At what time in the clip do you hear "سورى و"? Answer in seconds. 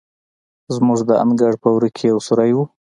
2.27-2.57